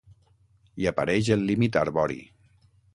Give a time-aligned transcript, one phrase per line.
[0.83, 2.21] Hi apareix el límit arbori.